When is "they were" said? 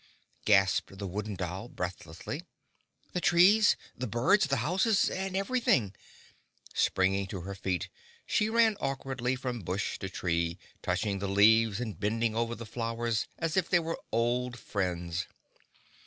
13.69-13.99